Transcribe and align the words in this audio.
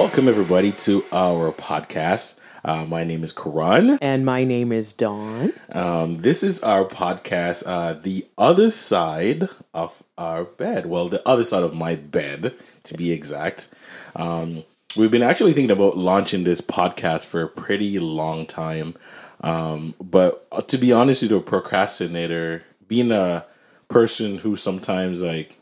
welcome 0.00 0.28
everybody 0.28 0.72
to 0.72 1.04
our 1.12 1.52
podcast. 1.52 2.40
Uh, 2.64 2.86
my 2.86 3.04
name 3.04 3.22
is 3.22 3.34
Karan. 3.34 3.98
And 4.00 4.24
my 4.24 4.44
name 4.44 4.72
is 4.72 4.94
Dawn. 4.94 5.52
Um, 5.72 6.16
this 6.16 6.42
is 6.42 6.62
our 6.62 6.86
podcast, 6.86 7.64
uh, 7.66 7.92
The 7.92 8.26
Other 8.38 8.70
Side 8.70 9.50
of 9.74 10.02
Our 10.16 10.44
Bed. 10.44 10.86
Well, 10.86 11.10
the 11.10 11.22
other 11.28 11.44
side 11.44 11.62
of 11.62 11.74
my 11.74 11.96
bed, 11.96 12.54
to 12.84 12.94
be 12.94 13.12
exact. 13.12 13.74
Um, 14.16 14.64
we've 14.96 15.10
been 15.10 15.22
actually 15.22 15.52
thinking 15.52 15.70
about 15.70 15.98
launching 15.98 16.44
this 16.44 16.62
podcast 16.62 17.26
for 17.26 17.42
a 17.42 17.48
pretty 17.48 17.98
long 17.98 18.46
time. 18.46 18.94
Um, 19.42 19.94
but 20.00 20.46
uh, 20.50 20.62
to 20.62 20.78
be 20.78 20.94
honest 20.94 21.20
with 21.20 21.32
you, 21.32 21.36
a 21.36 21.42
procrastinator, 21.42 22.62
being 22.88 23.12
a 23.12 23.44
person 23.88 24.38
who 24.38 24.56
sometimes 24.56 25.20
like 25.20 25.58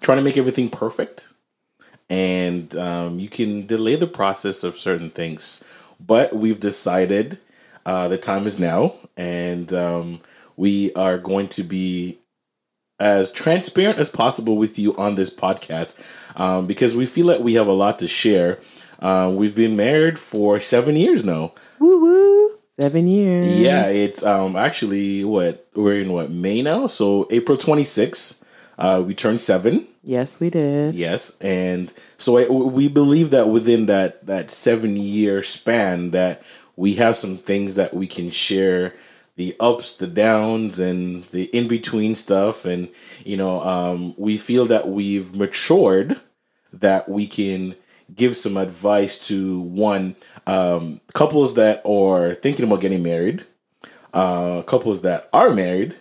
trying 0.00 0.16
to 0.16 0.24
make 0.24 0.38
everything 0.38 0.70
perfect 0.70 1.28
and 2.10 2.74
um, 2.76 3.18
you 3.18 3.28
can 3.28 3.66
delay 3.66 3.96
the 3.96 4.06
process 4.06 4.64
of 4.64 4.78
certain 4.78 5.10
things. 5.10 5.64
But 5.98 6.34
we've 6.36 6.60
decided 6.60 7.38
uh, 7.86 8.08
the 8.08 8.18
time 8.18 8.46
is 8.46 8.58
now, 8.58 8.94
and 9.16 9.72
um, 9.72 10.20
we 10.56 10.92
are 10.94 11.18
going 11.18 11.48
to 11.48 11.62
be 11.62 12.18
as 13.00 13.32
transparent 13.32 13.98
as 13.98 14.08
possible 14.08 14.56
with 14.56 14.78
you 14.78 14.96
on 14.96 15.14
this 15.14 15.30
podcast 15.30 16.00
um, 16.36 16.66
because 16.66 16.94
we 16.94 17.06
feel 17.06 17.26
that 17.26 17.42
we 17.42 17.54
have 17.54 17.66
a 17.66 17.72
lot 17.72 17.98
to 17.98 18.06
share. 18.06 18.58
Uh, 19.00 19.32
we've 19.34 19.56
been 19.56 19.76
married 19.76 20.18
for 20.18 20.60
seven 20.60 20.96
years 20.96 21.24
now. 21.24 21.52
Woo 21.78 22.00
woo. 22.00 22.58
Seven 22.80 23.06
years. 23.06 23.46
Yeah, 23.60 23.88
it's 23.88 24.24
um 24.24 24.56
actually 24.56 25.24
what 25.24 25.66
we're 25.74 26.00
in 26.00 26.12
what 26.12 26.30
May 26.30 26.62
now, 26.62 26.86
so 26.86 27.26
April 27.30 27.56
twenty 27.56 27.84
sixth, 27.84 28.43
uh, 28.78 29.02
we 29.04 29.14
turned 29.14 29.40
seven. 29.40 29.86
Yes, 30.02 30.40
we 30.40 30.50
did. 30.50 30.94
Yes, 30.94 31.36
and 31.40 31.92
so 32.18 32.38
I, 32.38 32.48
we 32.48 32.88
believe 32.88 33.30
that 33.30 33.48
within 33.48 33.86
that 33.86 34.26
that 34.26 34.50
seven 34.50 34.96
year 34.96 35.42
span, 35.42 36.10
that 36.10 36.42
we 36.76 36.94
have 36.94 37.16
some 37.16 37.36
things 37.36 37.76
that 37.76 37.94
we 37.94 38.06
can 38.06 38.30
share, 38.30 38.94
the 39.36 39.56
ups, 39.58 39.96
the 39.96 40.06
downs, 40.06 40.78
and 40.78 41.24
the 41.26 41.44
in 41.44 41.68
between 41.68 42.14
stuff, 42.14 42.64
and 42.64 42.88
you 43.24 43.36
know, 43.36 43.62
um, 43.62 44.14
we 44.18 44.36
feel 44.36 44.66
that 44.66 44.88
we've 44.88 45.34
matured, 45.34 46.20
that 46.72 47.08
we 47.08 47.26
can 47.26 47.74
give 48.14 48.36
some 48.36 48.56
advice 48.56 49.28
to 49.28 49.60
one 49.60 50.16
um, 50.46 51.00
couples 51.14 51.54
that 51.54 51.80
are 51.86 52.34
thinking 52.34 52.66
about 52.66 52.80
getting 52.80 53.02
married, 53.02 53.44
uh, 54.12 54.62
couples 54.62 55.02
that 55.02 55.28
are 55.32 55.50
married, 55.50 55.96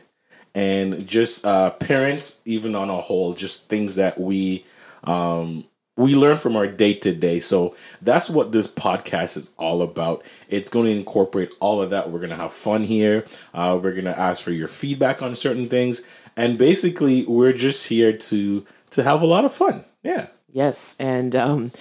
and 0.55 1.07
just 1.07 1.45
uh, 1.45 1.71
parents, 1.71 2.41
even 2.45 2.75
on 2.75 2.89
a 2.89 2.97
whole, 2.97 3.33
just 3.33 3.69
things 3.69 3.95
that 3.95 4.19
we 4.19 4.65
um, 5.03 5.65
we 5.95 6.15
learn 6.15 6.37
from 6.37 6.55
our 6.55 6.67
day 6.67 6.93
to 6.95 7.13
day. 7.13 7.39
So 7.39 7.75
that's 8.01 8.29
what 8.29 8.51
this 8.51 8.67
podcast 8.67 9.37
is 9.37 9.53
all 9.57 9.81
about. 9.81 10.23
It's 10.49 10.69
going 10.69 10.85
to 10.85 10.91
incorporate 10.91 11.53
all 11.59 11.81
of 11.81 11.91
that. 11.91 12.09
We're 12.09 12.19
going 12.19 12.31
to 12.31 12.35
have 12.35 12.51
fun 12.51 12.83
here. 12.83 13.25
Uh, 13.53 13.79
we're 13.81 13.91
going 13.93 14.05
to 14.05 14.17
ask 14.17 14.43
for 14.43 14.51
your 14.51 14.67
feedback 14.67 15.21
on 15.21 15.35
certain 15.35 15.69
things, 15.69 16.03
and 16.35 16.57
basically, 16.57 17.25
we're 17.25 17.53
just 17.53 17.88
here 17.88 18.15
to 18.15 18.65
to 18.91 19.03
have 19.03 19.21
a 19.21 19.25
lot 19.25 19.45
of 19.45 19.53
fun. 19.53 19.85
Yeah. 20.03 20.27
Yes, 20.51 20.95
and 20.99 21.35
um, 21.35 21.71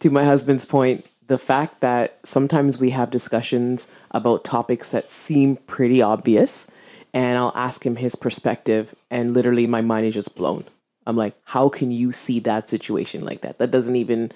to 0.00 0.10
my 0.10 0.24
husband's 0.24 0.64
point, 0.64 1.06
the 1.28 1.38
fact 1.38 1.80
that 1.80 2.18
sometimes 2.24 2.80
we 2.80 2.90
have 2.90 3.10
discussions 3.10 3.94
about 4.10 4.44
topics 4.44 4.90
that 4.90 5.10
seem 5.10 5.56
pretty 5.56 6.02
obvious, 6.02 6.70
and 7.16 7.38
I'll 7.38 7.52
ask 7.56 7.84
him 7.86 7.96
his 7.96 8.14
perspective, 8.14 8.94
and 9.10 9.32
literally 9.32 9.66
my 9.66 9.80
mind 9.80 10.04
is 10.06 10.12
just 10.14 10.36
blown. 10.36 10.64
I'm 11.06 11.16
like, 11.16 11.34
how 11.44 11.68
can 11.70 11.90
you 11.90 12.12
see 12.12 12.40
that 12.40 12.68
situation 12.68 13.24
like 13.24 13.40
that? 13.40 13.56
That 13.58 13.70
doesn't 13.70 13.96
even 13.96 14.32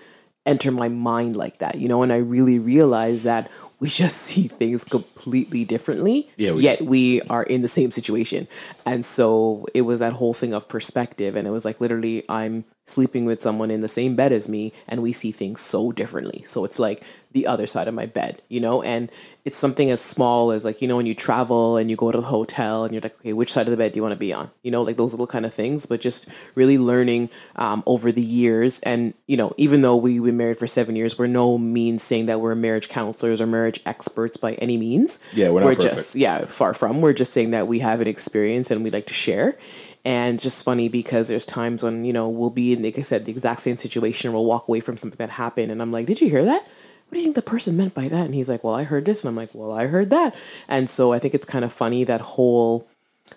enter 0.46 0.70
my 0.72 0.88
mind 0.88 1.36
like 1.36 1.58
that, 1.58 1.74
you 1.76 1.88
know? 1.88 2.02
And 2.02 2.10
I 2.12 2.16
really 2.16 2.58
realize 2.58 3.24
that 3.24 3.50
we 3.80 3.88
just 4.02 4.16
see 4.16 4.48
things 4.48 4.84
completely 4.84 5.64
differently, 5.66 6.28
Yeah, 6.38 6.52
we- 6.52 6.62
yet 6.62 6.80
we 6.80 7.20
are 7.22 7.42
in 7.42 7.60
the 7.60 7.68
same 7.68 7.90
situation. 7.90 8.48
And 8.86 9.04
so 9.04 9.66
it 9.74 9.82
was 9.82 9.98
that 9.98 10.14
whole 10.14 10.32
thing 10.32 10.54
of 10.54 10.66
perspective. 10.68 11.36
And 11.36 11.46
it 11.46 11.50
was 11.50 11.66
like 11.66 11.80
literally, 11.82 12.24
I'm 12.30 12.64
sleeping 12.90 13.24
with 13.24 13.40
someone 13.40 13.70
in 13.70 13.80
the 13.80 13.88
same 13.88 14.16
bed 14.16 14.32
as 14.32 14.48
me, 14.48 14.72
and 14.88 15.02
we 15.02 15.12
see 15.12 15.32
things 15.32 15.60
so 15.60 15.92
differently. 15.92 16.42
So 16.44 16.64
it's 16.64 16.78
like 16.78 17.02
the 17.32 17.46
other 17.46 17.66
side 17.66 17.86
of 17.86 17.94
my 17.94 18.06
bed, 18.06 18.42
you 18.48 18.60
know? 18.60 18.82
And 18.82 19.10
it's 19.44 19.56
something 19.56 19.90
as 19.90 20.00
small 20.00 20.50
as 20.50 20.64
like, 20.64 20.82
you 20.82 20.88
know, 20.88 20.96
when 20.96 21.06
you 21.06 21.14
travel 21.14 21.76
and 21.76 21.88
you 21.88 21.96
go 21.96 22.10
to 22.10 22.20
the 22.20 22.26
hotel 22.26 22.84
and 22.84 22.92
you're 22.92 23.00
like, 23.00 23.14
okay, 23.20 23.32
which 23.32 23.52
side 23.52 23.66
of 23.66 23.70
the 23.70 23.76
bed 23.76 23.92
do 23.92 23.96
you 23.96 24.02
want 24.02 24.12
to 24.12 24.18
be 24.18 24.32
on? 24.32 24.50
You 24.62 24.70
know, 24.70 24.82
like 24.82 24.96
those 24.96 25.12
little 25.12 25.28
kind 25.28 25.46
of 25.46 25.54
things, 25.54 25.86
but 25.86 26.00
just 26.00 26.28
really 26.54 26.76
learning 26.76 27.30
um, 27.56 27.82
over 27.86 28.10
the 28.10 28.22
years. 28.22 28.80
And, 28.80 29.14
you 29.26 29.36
know, 29.36 29.54
even 29.56 29.82
though 29.82 29.96
we've 29.96 30.22
been 30.22 30.36
married 30.36 30.58
for 30.58 30.66
seven 30.66 30.96
years, 30.96 31.18
we're 31.18 31.28
no 31.28 31.56
means 31.56 32.02
saying 32.02 32.26
that 32.26 32.40
we're 32.40 32.54
marriage 32.56 32.88
counselors 32.88 33.40
or 33.40 33.46
marriage 33.46 33.80
experts 33.86 34.36
by 34.36 34.54
any 34.54 34.76
means. 34.76 35.20
Yeah, 35.32 35.50
we're 35.50 35.60
not 35.60 35.76
perfect. 35.76 35.82
just, 35.94 36.16
yeah, 36.16 36.44
far 36.46 36.74
from. 36.74 37.00
We're 37.00 37.12
just 37.12 37.32
saying 37.32 37.52
that 37.52 37.68
we 37.68 37.78
have 37.78 38.00
an 38.00 38.08
experience 38.08 38.70
and 38.70 38.82
we'd 38.82 38.92
like 38.92 39.06
to 39.06 39.14
share. 39.14 39.56
And 40.04 40.40
just 40.40 40.64
funny 40.64 40.88
because 40.88 41.28
there's 41.28 41.44
times 41.44 41.82
when, 41.82 42.04
you 42.04 42.12
know, 42.12 42.28
we'll 42.28 42.50
be 42.50 42.72
in, 42.72 42.82
like 42.82 42.98
I 42.98 43.02
said, 43.02 43.24
the 43.24 43.32
exact 43.32 43.60
same 43.60 43.76
situation. 43.76 44.32
We'll 44.32 44.46
walk 44.46 44.66
away 44.66 44.80
from 44.80 44.96
something 44.96 45.18
that 45.18 45.30
happened. 45.30 45.70
And 45.70 45.82
I'm 45.82 45.92
like, 45.92 46.06
did 46.06 46.20
you 46.20 46.30
hear 46.30 46.44
that? 46.44 46.62
What 46.62 47.14
do 47.14 47.18
you 47.18 47.24
think 47.24 47.36
the 47.36 47.42
person 47.42 47.76
meant 47.76 47.92
by 47.92 48.08
that? 48.08 48.24
And 48.24 48.34
he's 48.34 48.48
like, 48.48 48.64
well, 48.64 48.74
I 48.74 48.84
heard 48.84 49.04
this. 49.04 49.24
And 49.24 49.28
I'm 49.28 49.36
like, 49.36 49.50
well, 49.52 49.72
I 49.72 49.88
heard 49.88 50.10
that. 50.10 50.34
And 50.68 50.88
so 50.88 51.12
I 51.12 51.18
think 51.18 51.34
it's 51.34 51.44
kind 51.44 51.64
of 51.64 51.72
funny 51.72 52.04
that 52.04 52.20
whole 52.20 52.88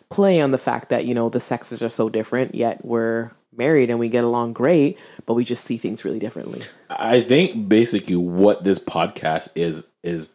play 0.09 0.39
on 0.39 0.51
the 0.51 0.57
fact 0.57 0.89
that, 0.89 1.05
you 1.05 1.13
know, 1.13 1.27
the 1.29 1.39
sexes 1.39 1.81
are 1.83 1.89
so 1.89 2.07
different, 2.07 2.55
yet 2.55 2.85
we're 2.85 3.31
married 3.55 3.89
and 3.89 3.99
we 3.99 4.09
get 4.09 4.23
along 4.23 4.53
great, 4.53 4.99
but 5.25 5.33
we 5.33 5.43
just 5.43 5.65
see 5.65 5.77
things 5.77 6.05
really 6.05 6.19
differently. 6.19 6.61
I 6.89 7.21
think 7.21 7.67
basically 7.67 8.15
what 8.15 8.63
this 8.63 8.79
podcast 8.79 9.51
is 9.55 9.87
is 10.01 10.31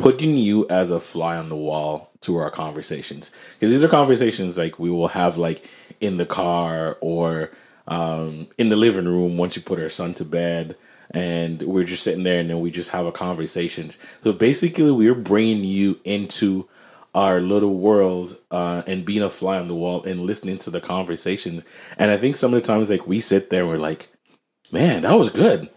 putting 0.00 0.36
you 0.36 0.66
as 0.68 0.90
a 0.90 0.98
fly 0.98 1.36
on 1.36 1.48
the 1.48 1.56
wall 1.56 2.10
to 2.22 2.36
our 2.36 2.50
conversations. 2.50 3.34
Because 3.54 3.72
these 3.72 3.84
are 3.84 3.88
conversations 3.88 4.58
like 4.58 4.78
we 4.78 4.90
will 4.90 5.08
have 5.08 5.36
like 5.36 5.68
in 6.00 6.16
the 6.16 6.26
car 6.26 6.96
or 7.00 7.50
um, 7.86 8.48
in 8.58 8.68
the 8.68 8.76
living 8.76 9.06
room 9.06 9.36
once 9.36 9.56
you 9.56 9.62
put 9.62 9.80
our 9.80 9.88
son 9.88 10.14
to 10.14 10.24
bed 10.24 10.76
and 11.12 11.62
we're 11.62 11.84
just 11.84 12.02
sitting 12.02 12.22
there 12.22 12.40
and 12.40 12.50
then 12.50 12.60
we 12.60 12.70
just 12.70 12.90
have 12.90 13.06
a 13.06 13.12
conversation. 13.12 13.90
So 14.22 14.32
basically 14.32 14.90
we're 14.90 15.14
bringing 15.14 15.64
you 15.64 15.98
into 16.04 16.68
our 17.14 17.40
little 17.40 17.76
world 17.76 18.38
uh, 18.50 18.82
and 18.86 19.04
being 19.04 19.22
a 19.22 19.30
fly 19.30 19.58
on 19.58 19.68
the 19.68 19.74
wall 19.74 20.04
and 20.04 20.20
listening 20.20 20.58
to 20.58 20.70
the 20.70 20.80
conversations. 20.80 21.64
And 21.98 22.10
i 22.10 22.16
think 22.16 22.36
some 22.36 22.54
of 22.54 22.62
the 22.62 22.66
times 22.66 22.90
like 22.90 23.06
we 23.06 23.20
sit 23.20 23.50
there 23.50 23.66
we're 23.66 23.78
like 23.78 24.08
man 24.70 25.02
that 25.02 25.18
was 25.18 25.30
good 25.30 25.68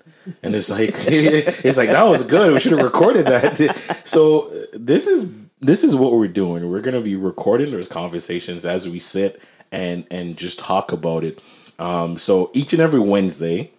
and 0.42 0.56
it's 0.56 0.70
like 0.70 0.92
it's 0.96 1.78
like 1.78 1.90
that 1.90 2.04
was 2.04 2.26
good. 2.26 2.54
We 2.54 2.60
should 2.60 2.74
have 2.74 2.84
recorded 2.84 3.26
that. 3.26 4.02
So 4.06 4.52
this 4.74 5.08
is 5.08 5.32
this 5.60 5.84
is 5.84 5.96
what 5.96 6.14
we're 6.14 6.28
doing. 6.28 6.70
We're 6.70 6.82
to 6.96 7.02
be 7.02 7.16
recording 7.16 7.72
those 7.72 7.88
conversations 7.88 8.66
as 8.66 8.88
we 8.88 9.00
sit 9.00 9.42
and 9.72 10.06
and 10.12 10.38
just 10.38 10.60
talk 10.60 10.92
about 10.92 11.24
it. 11.24 11.42
Um 11.80 12.18
so 12.18 12.52
each 12.54 12.74
and 12.74 12.82
every 12.82 13.00
wednesday 13.00 13.72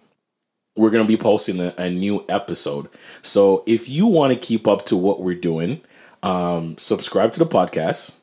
we're 0.75 0.89
to 1.05 1.07
be 1.07 1.15
posting 1.17 1.61
a, 1.61 1.73
a 1.77 1.89
new 1.89 2.25
episode. 2.27 2.89
So 3.21 3.63
if 3.65 3.87
you 3.87 4.07
want 4.07 4.33
to 4.33 4.39
keep 4.39 4.67
up 4.67 4.85
to 4.87 4.97
what 4.97 5.21
we're 5.21 5.35
doing 5.39 5.81
um 6.23 6.77
subscribe 6.77 7.31
to 7.33 7.39
the 7.39 7.45
podcast. 7.45 8.17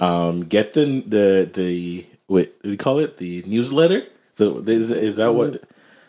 Um 0.00 0.44
get 0.44 0.74
the 0.74 1.02
the 1.06 1.50
the 1.52 2.06
what 2.26 2.62
do 2.62 2.70
we 2.70 2.76
call 2.76 2.98
it? 2.98 3.18
The 3.18 3.42
newsletter? 3.46 4.04
So 4.32 4.58
is, 4.66 4.90
is 4.90 5.16
that 5.16 5.34
what 5.34 5.62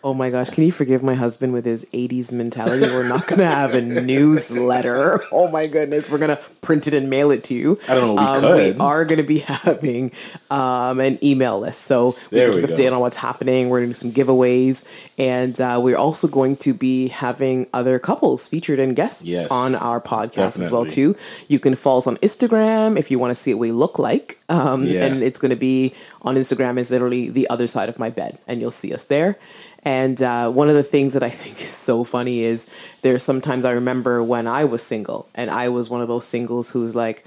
Oh 0.05 0.13
my 0.13 0.29
gosh, 0.29 0.51
can 0.51 0.63
you 0.63 0.71
forgive 0.71 1.01
my 1.01 1.16
husband 1.16 1.51
with 1.51 1.66
his 1.66 1.83
80s 1.85 2.31
mentality? 2.31 2.83
We're 2.85 3.07
not 3.07 3.25
going 3.25 3.39
to 3.39 3.45
have 3.47 3.73
a 3.73 3.81
newsletter. 3.81 5.19
Oh 5.31 5.49
my 5.49 5.66
goodness, 5.67 6.09
we're 6.09 6.19
going 6.19 6.35
to 6.35 6.41
print 6.61 6.87
it 6.87 6.93
and 6.93 7.09
mail 7.09 7.31
it 7.31 7.43
to 7.46 7.53
you. 7.55 7.79
I 7.90 7.96
don't 7.96 8.16
know, 8.16 8.22
we 8.22 8.28
um, 8.28 8.41
could. 8.41 8.75
We 8.75 8.79
are 8.81 9.03
going 9.03 9.17
to 9.17 9.23
be 9.28 9.40
having 9.63 10.11
um, 10.52 10.99
an 10.99 11.17
email 11.23 11.59
list. 11.59 11.81
So 11.81 12.16
we 12.31 12.37
There 12.37 12.52
can 12.52 12.61
keep 12.61 12.69
go. 12.69 12.75
update 12.75 12.93
on 12.93 12.99
what's 12.99 13.16
happening. 13.16 13.69
We're 13.69 13.79
going 13.79 13.91
to 13.91 13.99
do 13.99 13.99
some 13.99 14.11
giveaways. 14.11 14.85
And 15.17 15.59
uh, 15.59 15.79
we're 15.84 15.97
also 15.97 16.28
going 16.28 16.57
to 16.57 16.73
be 16.73 17.07
having 17.07 17.67
other 17.73 17.97
couples 17.99 18.47
featured 18.47 18.78
and 18.79 18.96
guests 18.96 19.25
Yes. 19.25 19.49
on 19.49 19.73
our 19.75 19.99
podcast 19.99 20.59
as 20.59 20.69
well, 20.72 20.85
too. 20.85 21.16
You 21.47 21.59
can 21.59 21.73
follow 21.73 21.97
us 21.97 22.07
on 22.07 22.17
Instagram 22.17 22.97
if 22.99 23.09
you 23.09 23.17
want 23.17 23.31
to 23.31 23.35
see 23.35 23.53
what 23.55 23.59
we 23.61 23.72
look 23.72 23.97
like. 23.97 24.40
Um, 24.49 24.85
Yeah. 24.85 25.05
And 25.05 25.23
it's 25.23 25.40
going 25.40 25.49
to 25.52 25.55
be 25.57 25.96
on 26.22 26.35
Instagram 26.35 26.78
is 26.78 26.91
literally 26.91 27.29
the 27.29 27.49
other 27.49 27.66
side 27.67 27.90
of 27.90 27.97
my 27.99 28.09
bed, 28.11 28.37
and 28.47 28.61
you'll 28.61 28.72
see 28.72 28.93
us 28.93 29.05
there. 29.05 29.37
And 29.85 30.20
uh, 30.22 30.49
one 30.49 30.67
of 30.67 30.76
the 30.76 30.84
things 30.84 31.14
that 31.14 31.23
I 31.23 31.29
think 31.41 31.58
is 31.61 31.70
so 31.70 32.03
funny 32.03 32.43
is 32.43 32.67
there's 33.03 33.23
sometimes 33.23 33.64
I 33.64 33.72
remember 33.72 34.22
when 34.23 34.47
I 34.47 34.66
was 34.66 34.82
single, 34.82 35.29
and 35.35 35.49
I 35.52 35.70
was 35.70 35.90
one 35.90 36.02
of 36.02 36.08
those 36.08 36.26
singles 36.26 36.72
who's 36.72 36.96
like, 36.96 37.23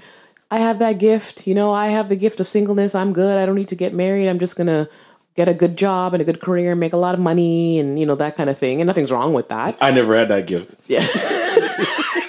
I 0.51 0.59
have 0.59 0.79
that 0.79 0.93
gift, 0.93 1.47
you 1.47 1.53
know, 1.55 1.71
I 1.71 1.87
have 1.87 2.09
the 2.09 2.15
gift 2.15 2.39
of 2.39 2.47
singleness. 2.47 2.95
I'm 2.95 3.13
good. 3.13 3.37
I 3.37 3.45
don't 3.45 3.55
need 3.55 3.67
to 3.69 3.75
get 3.75 3.93
married. 3.93 4.27
I'm 4.27 4.39
just 4.39 4.57
gonna 4.57 4.89
get 5.35 5.47
a 5.47 5.53
good 5.53 5.77
job 5.77 6.13
and 6.13 6.21
a 6.21 6.25
good 6.25 6.41
career 6.41 6.71
and 6.71 6.79
make 6.79 6.91
a 6.91 6.97
lot 6.97 7.13
of 7.13 7.21
money 7.21 7.79
and 7.79 7.97
you 7.99 8.05
know 8.05 8.15
that 8.15 8.35
kind 8.35 8.49
of 8.49 8.57
thing. 8.57 8.81
And 8.81 8.87
nothing's 8.87 9.11
wrong 9.11 9.33
with 9.33 9.47
that. 9.49 9.77
i 9.79 9.91
never 9.91 10.15
had 10.17 10.27
that 10.29 10.47
gift 10.47 10.75
Yeah. 10.87 11.05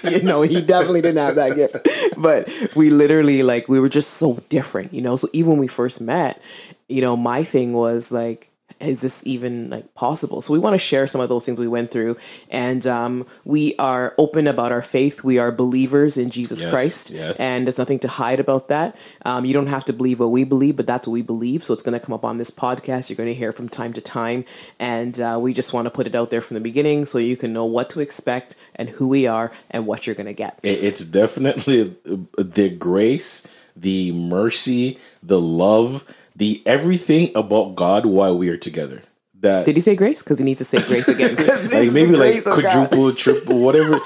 you 0.05 0.23
know, 0.23 0.43
he 0.43 0.61
definitely 0.61 1.00
didn't 1.00 1.19
have 1.19 1.37
that 1.37 1.56
gift. 1.56 1.76
But 2.19 2.49
we 2.76 2.91
literally 2.91 3.43
like 3.43 3.69
we 3.69 3.81
were 3.81 3.88
just 3.88 4.15
so 4.15 4.35
different, 4.50 4.93
you 4.93 5.00
know. 5.00 5.17
So 5.17 5.29
even 5.33 5.53
when 5.53 5.59
we 5.59 5.67
first 5.67 6.00
met, 6.00 6.41
you 6.88 7.00
know, 7.00 7.17
my 7.17 7.43
thing 7.43 7.73
was 7.73 8.12
like 8.12 8.50
is 8.81 9.03
this 9.03 9.27
even 9.27 9.71
like 9.71 9.94
possible? 9.94 10.41
So 10.41 10.53
we 10.53 10.59
want 10.59 10.75
to 10.75 10.79
share 10.79 11.06
some 11.06 11.21
of 11.21 11.29
those 11.29 11.44
things 11.47 11.59
we 11.59 11.69
went 11.69 11.91
through, 11.91 12.17
and 12.49 12.87
um, 12.87 13.27
we 13.44 13.75
are 13.77 14.15
open 14.19 14.47
about 14.47 14.73
our 14.73 14.82
faith. 14.82 15.23
We 15.23 15.38
are 15.38 15.53
believers 15.53 16.17
in 16.17 16.31
Jesus 16.31 16.62
Yes, 16.62 16.71
Christ, 16.71 17.11
yes. 17.11 17.38
and 17.41 17.67
there's 17.67 17.79
nothing 17.79 17.99
to 18.00 18.09
hide 18.09 18.41
about 18.41 18.69
that. 18.69 18.97
Um, 19.25 19.44
you 19.44 19.53
don't 19.53 19.69
have 19.69 19.85
to 19.85 19.93
believe 19.93 20.21
what 20.21 20.31
we 20.31 20.44
believe, 20.44 20.77
but 20.77 20.87
that's 20.87 21.06
what 21.06 21.12
we 21.12 21.23
believe. 21.23 21.62
So 21.62 21.75
it's 21.75 21.82
going 21.82 21.99
to 21.99 22.05
come 22.05 22.15
up 22.15 22.25
on 22.25 22.38
this 22.38 22.50
podcast. 22.50 23.11
You're 23.11 23.17
going 23.17 23.29
to 23.29 23.35
hear 23.35 23.53
from 23.53 23.69
time 23.69 23.93
to 23.93 24.00
time, 24.00 24.44
and 24.79 25.21
uh, 25.21 25.38
we 25.41 25.53
just 25.53 25.73
want 25.73 25.87
to 25.87 25.91
put 25.91 26.06
it 26.06 26.15
out 26.15 26.31
there 26.31 26.41
from 26.41 26.55
the 26.55 26.61
beginning 26.61 27.06
so 27.06 27.19
you 27.19 27.37
can 27.37 27.53
know 27.53 27.65
what 27.65 27.91
to 27.91 28.00
expect 28.00 28.56
and 28.75 28.88
who 28.88 29.09
we 29.09 29.26
are 29.26 29.53
and 29.71 29.87
what 29.87 30.06
you're 30.06 30.17
going 30.17 30.26
to 30.26 30.33
get. 30.35 30.59
It's 30.62 31.05
definitely 31.05 31.97
the 32.05 32.71
grace, 32.79 33.47
the 33.76 34.12
mercy, 34.12 34.99
the 35.23 35.41
love, 35.41 36.06
the 36.40 36.62
everything 36.64 37.31
about 37.34 37.75
God 37.76 38.06
while 38.06 38.37
we 38.37 38.48
are 38.48 38.56
together. 38.56 39.02
That 39.40 39.66
Did 39.66 39.76
he 39.76 39.81
say 39.81 39.94
grace? 39.94 40.22
Because 40.22 40.38
he 40.38 40.44
needs 40.44 40.58
to 40.58 40.64
say 40.64 40.82
grace 40.82 41.06
again. 41.06 41.37
like 41.37 41.92
maybe 41.92 42.12
like 42.12 42.32
grace 42.32 42.44
God. 42.44 42.62
quadruple, 42.62 43.12
triple, 43.25 43.62
whatever. 43.62 43.98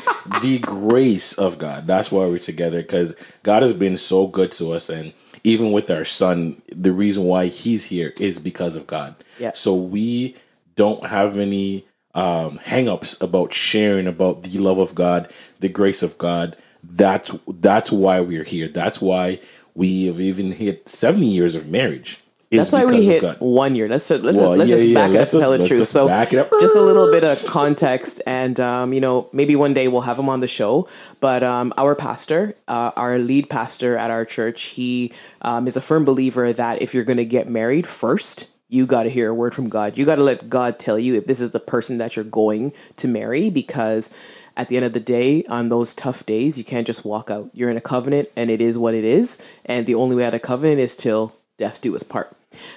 the 0.43 0.59
grace 0.59 1.39
of 1.39 1.59
God. 1.59 1.87
That's 1.87 2.11
why 2.11 2.27
we're 2.27 2.39
together 2.39 2.83
because 2.83 3.15
God 3.45 3.63
has 3.63 3.73
been 3.73 3.97
so 3.97 4.27
good 4.27 4.51
to 4.53 4.73
us, 4.73 4.89
and 4.91 5.13
even 5.45 5.71
with 5.71 5.91
our 5.93 6.05
son, 6.05 6.61
the 6.75 6.93
reason 6.93 7.23
why 7.25 7.47
he's 7.47 7.85
here 7.85 8.13
is 8.19 8.41
because 8.41 8.75
of 8.75 8.89
God. 8.89 9.15
Yeah. 9.39 9.53
So 9.55 9.75
we 9.75 10.37
don't 10.75 11.07
have 11.07 11.39
any 11.39 11.87
um, 12.17 12.59
hangups 12.59 13.23
about 13.23 13.55
sharing 13.55 14.09
about 14.09 14.43
the 14.43 14.59
love 14.59 14.79
of 14.79 14.95
God, 14.97 15.33
the 15.61 15.69
grace 15.69 16.03
of 16.03 16.19
God. 16.19 16.57
That's 16.83 17.33
that's 17.47 17.93
why 17.93 18.19
we're 18.21 18.45
here. 18.45 18.67
That's 18.67 19.01
why 19.01 19.41
we 19.75 20.07
have 20.07 20.21
even 20.21 20.51
hit 20.51 20.89
seventy 20.89 21.27
years 21.27 21.55
of 21.55 21.69
marriage. 21.69 22.21
That's 22.59 22.73
why 22.73 22.85
we 22.85 23.05
hit 23.05 23.21
God. 23.23 23.37
one 23.41 23.75
year. 23.75 23.89
Let's 23.89 24.09
let's, 24.11 24.23
Well, 24.41 24.57
let's 24.57 24.71
yeah, 24.71 24.77
just 24.77 24.89
yeah, 24.89 24.95
back 24.95 25.11
it 25.11 25.15
up 25.15 25.19
let's 25.21 25.31
to 25.33 25.37
just- 25.39 25.43
tell 25.43 25.59
the 25.59 25.67
truth. 25.67 25.89
So 25.89 26.07
back 26.07 26.33
it 26.33 26.39
up. 26.39 26.51
just 26.61 26.77
a 26.77 26.81
little 26.81 27.11
bit 27.11 27.25
of 27.25 27.45
context, 27.51 28.21
and 28.27 28.59
um, 28.61 28.93
you 28.93 29.01
know 29.01 29.29
maybe 29.33 29.57
one 29.57 29.75
day 29.75 29.89
we'll 29.89 30.03
have 30.03 30.19
him 30.19 30.29
on 30.29 30.41
the 30.41 30.49
show. 30.49 30.89
But 31.21 31.43
um, 31.43 31.73
our 31.79 31.95
pastor, 31.95 32.57
uh, 32.69 32.93
our 32.97 33.19
lead 33.19 33.49
pastor 33.51 33.97
at 33.97 34.11
our 34.11 34.25
church, 34.25 34.63
he 34.65 35.13
um, 35.43 35.67
is 35.67 35.77
a 35.77 35.81
firm 35.81 36.05
believer 36.05 36.53
that 36.53 36.83
if 36.83 36.95
you're 36.95 37.05
going 37.05 37.19
to 37.19 37.25
get 37.25 37.49
married 37.49 37.87
first. 37.87 38.51
You 38.71 38.87
got 38.87 39.05
to 39.05 39.11
hear 39.11 39.29
a 39.29 39.35
word 39.35 39.55
from 39.55 39.69
God. 39.69 39.97
You 39.97 40.05
got 40.05 40.17
to 40.17 40.23
let 40.25 40.49
God 40.49 40.81
tell 40.81 40.99
you 40.99 41.15
if 41.15 41.27
this 41.27 41.41
is 41.41 41.53
the 41.53 41.61
person 41.61 41.99
that 41.99 42.17
you're 42.17 42.25
going 42.25 42.73
to 42.97 43.07
marry 43.07 43.49
because 43.49 44.13
at 44.57 44.69
the 44.69 44.77
end 44.77 44.85
of 44.87 44.93
the 44.95 45.01
day, 45.01 45.45
on 45.49 45.69
those 45.69 45.95
tough 45.95 46.27
days, 46.27 46.59
you 46.59 46.65
can't 46.65 46.87
just 46.87 47.05
walk 47.05 47.31
out. 47.31 47.51
You're 47.53 47.71
in 47.71 47.77
a 47.77 47.81
covenant 47.83 48.31
and 48.35 48.51
it 48.51 48.61
is 48.61 48.77
what 48.77 48.95
it 48.95 49.05
is. 49.05 49.41
And 49.67 49.87
the 49.87 49.95
only 49.95 50.17
way 50.17 50.25
out 50.25 50.35
of 50.35 50.43
covenant 50.43 50.81
is 50.81 50.97
till 50.97 51.35
death 51.57 51.81
do 51.83 51.95
us 51.95 52.03
part. 52.03 52.35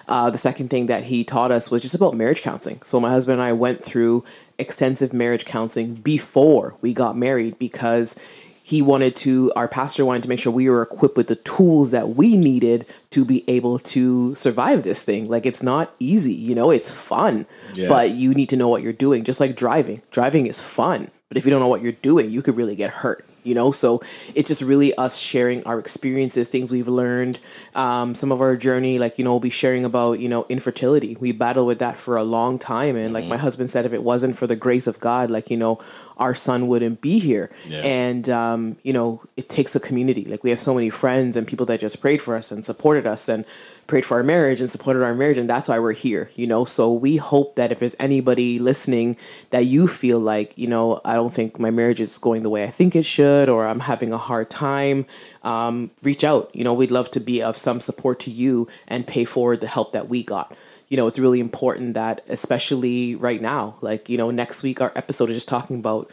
Uh, 0.07 0.29
the 0.29 0.37
second 0.37 0.69
thing 0.69 0.85
that 0.87 1.05
he 1.05 1.23
taught 1.23 1.51
us 1.51 1.69
was 1.71 1.81
just 1.81 1.95
about 1.95 2.15
marriage 2.15 2.41
counseling. 2.41 2.81
So 2.83 2.99
my 2.99 3.09
husband 3.09 3.39
and 3.39 3.47
I 3.49 3.53
went 3.53 3.83
through 3.83 4.23
extensive 4.57 5.13
marriage 5.13 5.45
counseling 5.45 5.95
before 5.95 6.75
we 6.81 6.93
got 6.93 7.15
married 7.17 7.59
because 7.59 8.17
he 8.63 8.81
wanted 8.81 9.15
to 9.15 9.51
our 9.55 9.67
pastor 9.67 10.03
wanted 10.03 10.23
to 10.23 10.29
make 10.29 10.39
sure 10.39 10.51
we 10.51 10.69
were 10.69 10.81
equipped 10.81 11.15
with 11.15 11.27
the 11.27 11.35
tools 11.37 11.91
that 11.91 12.09
we 12.09 12.35
needed 12.35 12.85
to 13.11 13.23
be 13.23 13.43
able 13.47 13.79
to 13.79 14.35
survive 14.35 14.83
this 14.83 15.03
thing 15.03 15.29
like 15.29 15.45
it's 15.45 15.63
not 15.63 15.93
easy 15.99 16.33
you 16.33 16.53
know 16.53 16.69
it's 16.69 16.91
fun 16.91 17.45
Yeah. 17.75 17.87
but 17.87 18.11
you 18.11 18.33
need 18.33 18.49
to 18.49 18.57
know 18.57 18.67
what 18.67 18.81
you're 18.81 18.91
doing 18.91 19.23
just 19.23 19.39
like 19.39 19.55
driving 19.55 20.01
driving 20.11 20.47
is 20.47 20.61
fun 20.61 21.09
but 21.29 21.37
if 21.37 21.45
you 21.45 21.51
don't 21.51 21.61
know 21.61 21.69
what 21.69 21.81
you're 21.81 21.93
doing 21.93 22.29
you 22.29 22.41
could 22.41 22.57
really 22.57 22.75
get 22.75 22.89
hurt 22.89 23.23
you 23.47 23.55
know? 23.55 23.71
So 23.71 24.01
it's 24.35 24.49
just 24.49 24.61
really 24.61 24.93
us 24.95 25.17
sharing 25.17 25.63
our 25.63 25.79
experiences 25.79 26.49
things 26.49 26.71
we've 26.71 26.87
learned 26.87 27.39
um, 27.75 28.13
some 28.15 28.31
of 28.31 28.41
our 28.41 28.55
journey 28.55 28.99
like 28.99 29.17
you 29.17 29.23
know 29.23 29.31
we'll 29.31 29.39
be 29.39 29.49
sharing 29.49 29.85
about 29.85 30.19
you 30.19 30.29
know 30.29 30.45
infertility. 30.49 31.15
We 31.19 31.31
battled 31.31 31.67
with 31.67 31.79
that 31.79 31.97
for 31.97 32.17
a 32.17 32.23
long 32.23 32.59
time 32.59 32.95
and 32.95 33.13
like 33.13 33.25
my 33.25 33.37
husband 33.37 33.69
said 33.69 33.85
if 33.85 33.93
it 33.93 34.03
wasn't 34.03 34.37
for 34.37 34.47
the 34.47 34.55
grace 34.55 34.87
of 34.87 34.99
god 34.99 35.29
like 35.29 35.49
you 35.49 35.57
know 35.57 35.79
our 36.17 36.35
son 36.35 36.67
wouldn't 36.67 37.01
be 37.01 37.19
here. 37.19 37.49
Yeah. 37.67 37.81
and 37.81 38.29
um, 38.29 38.77
you 38.83 38.93
know 38.93 39.21
it 39.35 39.49
takes 39.49 39.75
a 39.75 39.79
community. 39.79 40.25
Like 40.25 40.43
we 40.43 40.49
have 40.49 40.59
so 40.59 40.73
many 40.73 40.89
friends 40.89 41.37
and 41.37 41.47
people 41.47 41.65
that 41.67 41.79
just 41.79 42.01
prayed 42.01 42.21
for 42.21 42.35
us 42.35 42.51
and 42.51 42.65
supported 42.65 43.07
us 43.07 43.29
and 43.29 43.45
prayed 43.87 44.05
for 44.05 44.17
our 44.17 44.23
marriage 44.23 44.59
and 44.59 44.69
supported 44.69 45.01
our 45.01 45.13
marriage 45.13 45.37
and 45.37 45.49
that's 45.49 45.69
why 45.69 45.79
we're 45.79 45.93
here 45.93 46.29
you 46.35 46.45
know? 46.45 46.65
So 46.65 46.91
we 46.91 47.17
hope 47.17 47.55
that 47.55 47.71
if 47.71 47.79
there's 47.79 47.95
anybody 47.99 48.59
listening 48.59 49.15
that 49.51 49.65
you 49.65 49.87
feel 49.87 50.19
like 50.19 50.57
you 50.57 50.67
know 50.67 50.99
i 51.05 51.13
don't 51.13 51.33
think 51.33 51.59
my 51.59 51.71
marriage 51.71 52.01
is 52.01 52.17
going 52.17 52.43
the 52.43 52.49
way 52.49 52.63
i 52.65 52.71
think 52.71 52.95
it 52.95 53.05
should 53.05 53.47
or 53.49 53.65
i'm 53.65 53.79
having 53.79 54.11
a 54.11 54.17
hard 54.17 54.49
time 54.49 55.05
um, 55.43 55.91
reach 56.03 56.23
out. 56.23 56.51
You 56.53 56.63
know 56.63 56.73
we'd 56.73 56.91
love 56.91 57.09
to 57.11 57.19
be 57.19 57.41
of 57.41 57.55
some 57.55 57.79
support 57.79 58.19
to 58.21 58.31
you 58.31 58.67
and 58.87 59.07
pay 59.07 59.23
forward 59.23 59.61
the 59.61 59.67
help 59.67 59.93
that 59.93 60.09
we 60.09 60.23
got 60.23 60.53
you 60.87 60.97
know, 60.97 61.07
it's 61.07 61.19
really 61.19 61.39
important 61.39 61.93
that, 61.95 62.21
especially 62.29 63.15
right 63.15 63.41
now, 63.41 63.75
like, 63.81 64.09
you 64.09 64.17
know, 64.17 64.31
next 64.31 64.63
week 64.63 64.79
our 64.81 64.91
episode 64.95 65.29
is 65.29 65.37
just 65.37 65.47
talking 65.49 65.77
about 65.79 66.09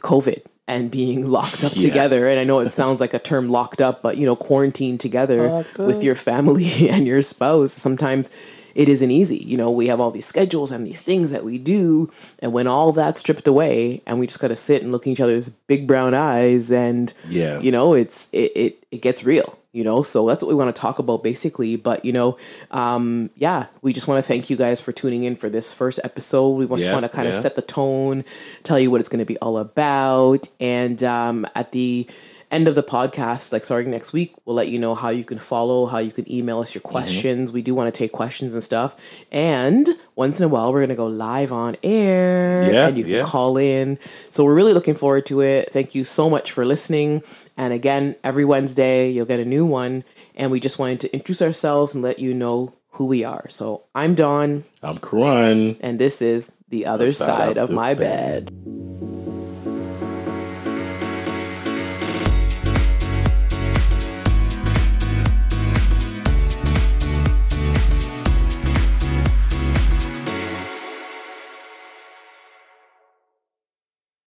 COVID 0.00 0.42
and 0.66 0.90
being 0.90 1.28
locked 1.30 1.62
up 1.64 1.72
Yeah. 1.76 1.88
together. 1.88 2.28
And 2.28 2.40
I 2.40 2.44
know 2.44 2.60
it 2.60 2.70
sounds 2.70 3.00
like 3.00 3.14
a 3.14 3.18
term 3.18 3.48
locked 3.48 3.80
up, 3.80 4.02
but, 4.02 4.16
you 4.16 4.26
know, 4.26 4.36
quarantined 4.36 5.00
together 5.00 5.64
with 5.78 6.02
your 6.02 6.14
family 6.14 6.88
and 6.88 7.06
your 7.06 7.22
spouse. 7.22 7.72
Sometimes 7.72 8.30
it 8.74 8.88
isn't 8.88 9.10
easy. 9.10 9.38
You 9.38 9.56
know, 9.56 9.70
we 9.70 9.86
have 9.88 10.00
all 10.00 10.10
these 10.10 10.26
schedules 10.26 10.72
and 10.72 10.86
these 10.86 11.02
things 11.02 11.30
that 11.30 11.44
we 11.44 11.58
do. 11.58 12.10
And 12.38 12.52
when 12.52 12.66
all 12.66 12.92
that's 12.92 13.20
stripped 13.20 13.46
away 13.46 14.02
and 14.06 14.18
we 14.18 14.26
just 14.26 14.40
got 14.40 14.48
to 14.48 14.56
sit 14.56 14.82
and 14.82 14.92
look 14.92 15.06
in 15.06 15.12
each 15.12 15.20
other's 15.20 15.50
big 15.50 15.86
brown 15.86 16.14
eyes 16.14 16.70
and, 16.72 17.12
Yeah. 17.28 17.60
you 17.60 17.70
know, 17.72 17.94
it's, 17.94 18.28
it, 18.32 18.52
it, 18.56 18.84
it 18.90 19.02
gets 19.02 19.24
real. 19.24 19.58
You 19.74 19.84
know, 19.84 20.02
so 20.02 20.26
that's 20.26 20.42
what 20.42 20.50
we 20.50 20.54
want 20.54 20.74
to 20.76 20.78
talk 20.78 20.98
about 20.98 21.22
basically. 21.22 21.76
But 21.76 22.04
you 22.04 22.12
know, 22.12 22.36
um, 22.72 23.30
yeah, 23.36 23.68
we 23.80 23.94
just 23.94 24.06
want 24.06 24.22
to 24.22 24.28
thank 24.28 24.50
you 24.50 24.56
guys 24.58 24.82
for 24.82 24.92
tuning 24.92 25.22
in 25.22 25.34
for 25.34 25.48
this 25.48 25.72
first 25.72 25.98
episode. 26.04 26.50
We 26.58 26.66
just 26.66 26.84
Yeah, 26.84 26.92
want 26.92 27.04
to 27.04 27.08
kind 27.08 27.26
of 27.26 27.34
set 27.34 27.56
the 27.56 27.62
tone, 27.62 28.22
tell 28.64 28.78
you 28.78 28.90
what 28.90 29.00
it's 29.00 29.08
going 29.08 29.20
to 29.20 29.24
be 29.24 29.38
all 29.38 29.56
about, 29.56 30.46
and 30.60 31.02
um, 31.02 31.46
at 31.54 31.72
the 31.72 32.06
end 32.52 32.68
of 32.68 32.74
the 32.74 32.82
podcast, 32.82 33.52
like 33.52 33.64
starting 33.64 33.90
next 33.90 34.12
week, 34.12 34.34
we'll 34.44 34.54
let 34.54 34.68
you 34.68 34.78
know 34.78 34.94
how 34.94 35.08
you 35.08 35.24
can 35.24 35.38
follow, 35.38 35.86
how 35.86 35.98
you 35.98 36.12
can 36.12 36.30
email 36.30 36.60
us 36.60 36.74
your 36.74 36.82
mm-hmm. 36.82 36.90
questions. 36.90 37.50
We 37.50 37.62
do 37.62 37.74
want 37.74 37.92
to 37.92 37.98
take 37.98 38.12
questions 38.12 38.54
and 38.54 38.62
stuff, 38.62 38.96
and 39.32 39.88
once 40.14 40.40
in 40.40 40.44
a 40.44 40.48
while, 40.48 40.72
we're 40.72 40.80
going 40.80 40.90
to 40.90 40.94
go 40.94 41.06
live 41.06 41.52
on 41.52 41.76
air, 41.82 42.70
Yeah, 42.70 42.88
and 42.88 42.98
you 42.98 43.04
can 43.04 43.12
yeah. 43.12 43.24
call 43.24 43.56
in. 43.56 43.98
So 44.30 44.44
we're 44.44 44.54
really 44.54 44.74
looking 44.74 44.94
forward 44.94 45.26
to 45.26 45.40
it. 45.40 45.72
Thank 45.72 45.94
you 45.94 46.04
so 46.04 46.28
much 46.28 46.52
for 46.52 46.66
listening. 46.66 47.22
And 47.56 47.72
again, 47.72 48.16
every 48.22 48.44
Wednesday 48.44 49.10
you'll 49.10 49.26
get 49.26 49.40
a 49.40 49.44
new 49.44 49.64
one. 49.64 50.04
And 50.34 50.50
we 50.50 50.60
just 50.60 50.78
wanted 50.78 51.00
to 51.00 51.12
introduce 51.12 51.42
ourselves 51.42 51.94
and 51.94 52.02
let 52.02 52.18
you 52.18 52.34
know 52.34 52.74
who 52.92 53.06
we 53.06 53.24
are. 53.24 53.48
So 53.48 53.84
I'm 53.94 54.14
Dawn, 54.14 54.64
I'm 54.82 54.98
Karan. 54.98 55.76
and 55.80 55.98
this 55.98 56.20
is 56.20 56.52
the 56.68 56.86
other 56.86 57.12
side, 57.12 57.58
of, 57.58 57.70
my 57.70 57.94
bed. 57.94 58.50